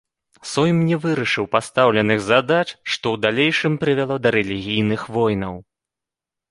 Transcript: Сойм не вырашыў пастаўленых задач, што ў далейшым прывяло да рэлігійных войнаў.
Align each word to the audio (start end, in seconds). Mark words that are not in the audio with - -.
Сойм 0.51 0.77
не 0.87 0.95
вырашыў 1.03 1.45
пастаўленых 1.55 2.19
задач, 2.31 2.65
што 2.91 3.05
ў 3.15 3.25
далейшым 3.27 3.73
прывяло 3.85 4.15
да 4.27 4.37
рэлігійных 4.39 5.01
войнаў. 5.21 5.55